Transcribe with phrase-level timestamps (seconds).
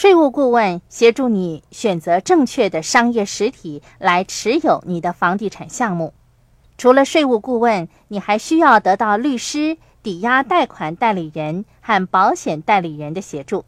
[0.00, 6.14] 税务顾问协助你选择正确的商业实体来持有你的房地产项目。
[6.78, 13.66] 除了税务顾问，你还需要得到律师、抵押贷款代理人和保险代理人的协助。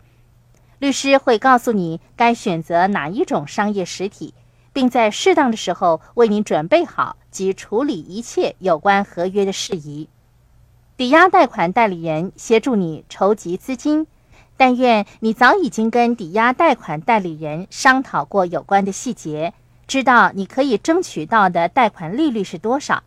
[0.79, 4.33] 律师会告诉你该选择哪一种商业实体，
[4.73, 10.09] 并在适当的时候为你准备好及处理一切有关合约的事宜。
[10.97, 14.07] 抵押贷款代理人协助你筹集资金。
[14.57, 19.55] 但愿你早已经跟抵押贷款代理人商讨过有关的细节，
[19.87, 23.03] 知道你可以争取到的贷款利率是多少。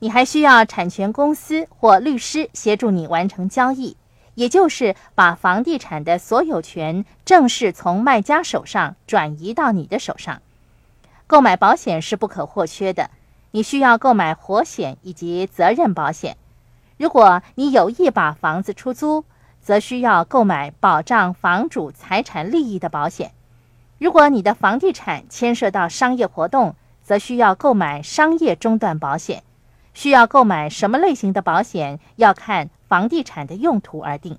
[0.00, 3.96] 你还需要产权公司或律师协助你完成交易，
[4.34, 10.42] 也就是把房地产的所有权正式从卖家手上转移到你的手上。
[11.26, 13.10] 购买保险是不可或缺的，
[13.52, 16.36] 你需要购买活险以及责任保险。
[16.98, 19.24] 如果你有意把房子出租，
[19.66, 23.32] 则需要购买保障房主财产利益的保险。
[23.98, 29.42] 如果你的房地产牵涉到商业活动，则需要购买商业中断保险。
[29.92, 34.38] 需要购买什么类型的保险，要看房地产的用途而定。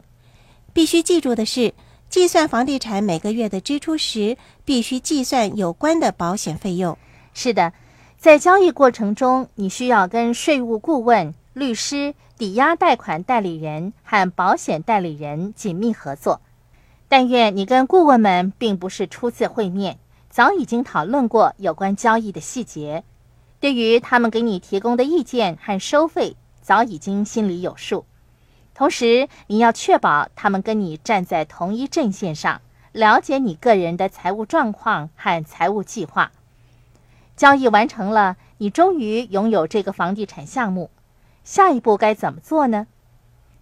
[0.71, 1.73] 必须记住的是，
[2.07, 6.97] 计算房地产每个月的支出时，必须计算有关的保险费用。
[7.33, 7.73] 是的，
[8.17, 11.33] 在交易过程中，你需要跟税务顾问。
[11.53, 16.41] 律师、抵押贷款代理人和保险代理人紧密合作。
[17.07, 19.97] 但愿你跟顾问们并不是初次会面，
[20.29, 23.03] 早已经讨论过有关交易的细节。
[23.59, 28.05] 对于他们给你提供的意见和收费，早已经心里有数。
[28.75, 36.31] 同时，你要确保他们跟你站在同一阵线上，了解你个人的财务状况和财务计划。
[37.35, 40.91] 交易完成了，你终于拥有这个房地产项目。
[41.47, 42.87] 下一步该怎么做呢？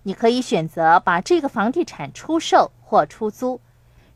[0.02, 3.62] 你可以选择把这个房地产出售或出租。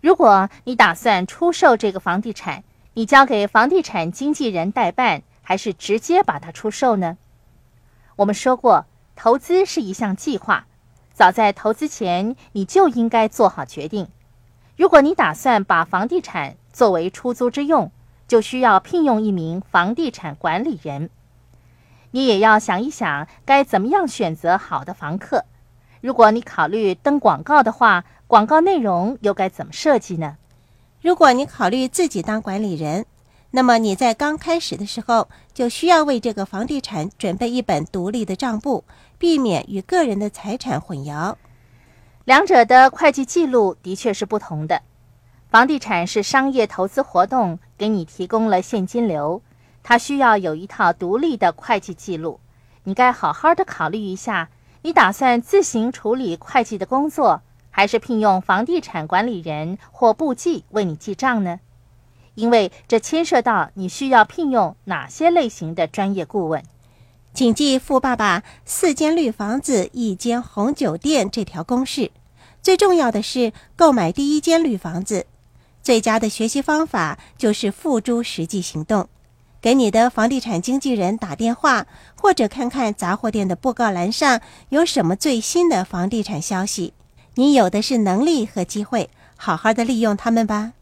[0.02, 2.64] 如果你打算出售这个房地产，
[2.96, 7.20] 你交给房地产经纪人代办，还是直接把它出售呢？
[8.16, 10.66] 我们说过，投资是一项计划，
[11.14, 14.08] 早在投资前你就应该做好决定。
[14.76, 17.92] 如果你打算把房地产作为出租之用，
[18.28, 21.12] 就需要聘用一名房地产管理人。
[22.12, 25.46] 你也要想一想，该怎么样选择好的房客。
[26.02, 30.38] 如果你考虑登广告的话，广告内容又该怎么设计呢？
[31.02, 33.06] 如果你考虑自己当管理人，
[33.52, 38.84] 那么你在刚开始的时候就需要为这个房地产准备一本独立的账簿，
[39.18, 41.36] 避免与个人的财产混淆。
[42.26, 44.82] 两者的会计记录的确是不同的。
[45.50, 49.42] 房地产是商业投资活动，给你提供了现金流。
[49.84, 52.40] 他需要有一套独立的会计记录，
[52.84, 54.50] 你该好好的考虑一下，
[54.82, 57.42] 你打算自行处理会计的工作，
[57.72, 61.60] 还是聘用房地产管理人或簿记为你记账呢？
[62.36, 66.64] 因为这牵涉到你需要聘用哪些类型的专业顾问。
[67.34, 72.12] 谨记富爸爸“四间绿房子，一间红酒店”这条公式。
[72.62, 75.26] 最重要的是购买第一间绿房子，
[75.82, 79.10] 最佳的学习方法就是付诸实际行动。
[79.62, 84.40] 给你的房地产经纪人打电话，或者看看杂货店的布告栏上
[84.70, 86.94] 有什么最新的房地产消息。
[87.36, 90.74] 你有的是能力和机会，好好的利用他们吧。